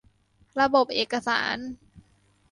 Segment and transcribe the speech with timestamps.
[0.59, 1.57] ระบบเอกสาร